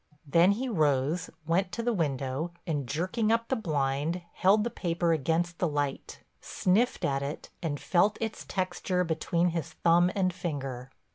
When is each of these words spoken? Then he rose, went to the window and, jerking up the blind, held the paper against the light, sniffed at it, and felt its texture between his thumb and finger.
Then 0.25 0.53
he 0.53 0.67
rose, 0.67 1.29
went 1.45 1.71
to 1.73 1.83
the 1.83 1.93
window 1.93 2.53
and, 2.65 2.87
jerking 2.87 3.31
up 3.31 3.49
the 3.49 3.55
blind, 3.55 4.23
held 4.33 4.63
the 4.63 4.71
paper 4.71 5.13
against 5.13 5.59
the 5.59 5.67
light, 5.67 6.23
sniffed 6.41 7.05
at 7.05 7.21
it, 7.21 7.51
and 7.61 7.79
felt 7.79 8.17
its 8.19 8.43
texture 8.43 9.03
between 9.03 9.49
his 9.49 9.73
thumb 9.73 10.09
and 10.15 10.33
finger. 10.33 10.89